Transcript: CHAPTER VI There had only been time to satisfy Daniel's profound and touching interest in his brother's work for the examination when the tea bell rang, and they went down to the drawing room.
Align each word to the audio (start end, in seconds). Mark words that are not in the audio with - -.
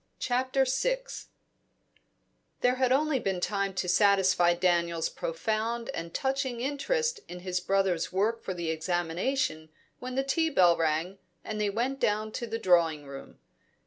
CHAPTER 0.17 0.65
VI 0.65 1.01
There 2.61 2.73
had 2.77 2.91
only 2.91 3.19
been 3.19 3.39
time 3.39 3.75
to 3.75 3.87
satisfy 3.87 4.55
Daniel's 4.55 5.09
profound 5.09 5.89
and 5.89 6.11
touching 6.11 6.59
interest 6.59 7.19
in 7.27 7.41
his 7.41 7.59
brother's 7.59 8.11
work 8.11 8.41
for 8.41 8.55
the 8.55 8.71
examination 8.71 9.69
when 9.99 10.15
the 10.15 10.23
tea 10.23 10.49
bell 10.49 10.75
rang, 10.75 11.19
and 11.43 11.61
they 11.61 11.69
went 11.69 11.99
down 11.99 12.31
to 12.31 12.47
the 12.47 12.57
drawing 12.57 13.05
room. 13.05 13.37